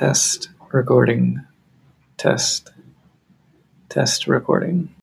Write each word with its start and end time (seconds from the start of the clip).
Test 0.00 0.48
recording. 0.72 1.44
Test. 2.16 2.70
Test 3.90 4.26
recording. 4.26 4.94